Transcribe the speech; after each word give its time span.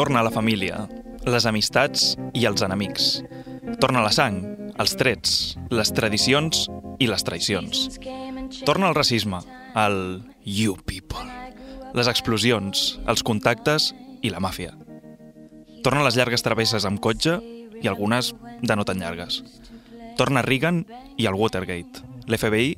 Torna 0.00 0.20
a 0.20 0.24
la 0.24 0.30
família, 0.32 0.86
les 1.28 1.44
amistats 1.44 2.14
i 2.32 2.46
els 2.48 2.62
enemics. 2.64 3.18
Torna 3.84 4.00
la 4.00 4.08
sang, 4.16 4.38
els 4.80 4.94
trets, 4.96 5.34
les 5.68 5.92
tradicions 5.92 6.62
i 6.96 7.08
les 7.10 7.20
traïcions. 7.28 7.82
Torna 8.64 8.88
el 8.88 8.96
racisme, 8.96 9.42
el 9.76 10.24
you 10.40 10.78
people, 10.88 11.26
les 11.92 12.08
explosions, 12.08 12.96
els 13.04 13.20
contactes 13.20 13.90
i 14.24 14.32
la 14.32 14.40
màfia. 14.40 14.72
Torna 15.84 16.08
les 16.08 16.16
llargues 16.16 16.48
travesses 16.48 16.88
amb 16.88 17.04
cotxe 17.04 17.36
i 17.76 17.84
algunes 17.84 18.32
de 18.64 18.80
no 18.80 18.88
tan 18.88 19.04
llargues. 19.04 19.42
Torna 20.16 20.40
Reagan 20.48 20.86
i 21.20 21.28
el 21.28 21.36
Watergate, 21.36 22.08
l'FBI, 22.24 22.70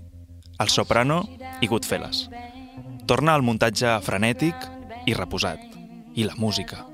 el 0.58 0.74
Soprano 0.74 1.22
i 1.62 1.70
Goodfellas. 1.70 2.27
Torna 3.06 3.39
el 3.39 3.46
muntatge 3.46 4.00
frenètic 4.02 4.72
i 5.06 5.14
reposat, 5.14 5.62
i 6.18 6.27
la 6.27 6.34
música. 6.34 6.89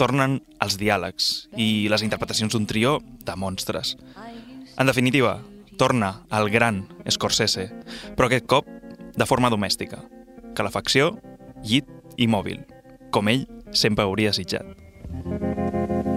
Tornen 0.00 0.40
els 0.64 0.78
diàlegs 0.80 1.30
i 1.60 1.86
les 1.92 2.02
interpretacions 2.02 2.54
d'un 2.54 2.66
trio 2.66 2.98
de 3.24 3.36
monstres. 3.38 3.94
En 4.74 4.90
definitiva, 4.90 5.38
torna 5.78 6.24
el 6.34 6.50
gran 6.50 6.84
Scorsese, 7.10 7.68
però 8.16 8.28
aquest 8.28 8.48
cop 8.50 8.70
de 9.14 9.26
forma 9.26 9.52
domèstica. 9.54 10.02
Calefacció, 10.58 11.12
llit 11.62 11.86
i 12.18 12.26
mòbil, 12.30 12.64
com 13.14 13.30
ell 13.30 13.46
sempre 13.70 14.06
hauria 14.06 14.34
desitjat. 14.34 14.66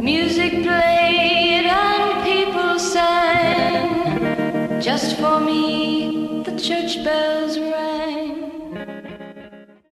Music 0.02 0.64
played 0.64 1.66
and 1.66 2.24
people 2.24 2.80
sang. 2.80 4.82
Just 4.82 5.20
for 5.20 5.40
me, 5.40 6.44
the 6.46 6.58
church 6.58 7.04
bells 7.04 7.58
rang. 7.58 7.97